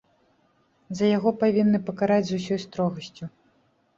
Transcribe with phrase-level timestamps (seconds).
[0.99, 3.29] За яго павінны пакараць з усёй строгасцю.